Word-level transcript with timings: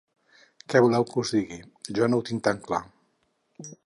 Què 0.73 0.79
voleu 0.85 1.03
que 1.11 1.19
us 1.23 1.33
digui, 1.35 1.59
jo 1.99 2.07
no 2.13 2.21
ho 2.21 2.25
tinc 2.31 2.43
tan 2.49 2.63
clar. 2.65 2.81